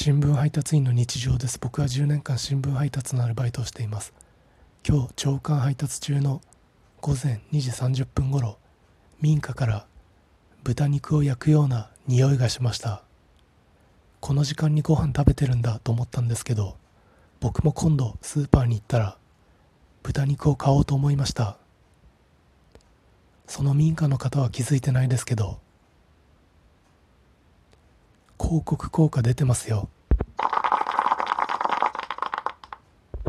[0.00, 1.58] 新聞配達員の日常です。
[1.58, 4.14] 僕は10年間新聞配達のアルバイトをしています。
[4.88, 6.40] 今日朝刊配達中の
[7.00, 8.58] 午前2時30分頃
[9.20, 9.86] 民家から
[10.62, 13.02] 豚肉を焼くような匂いがしました。
[14.20, 16.76] この時間にご飯食べてるんだと思ったんですけど
[17.40, 19.18] 僕も今度スーパーに行ったら
[20.04, 21.56] 豚肉を買おうと思いました。
[23.48, 25.58] その民家の方は気づいてないですけど
[28.48, 29.90] 広告効果出てますよ。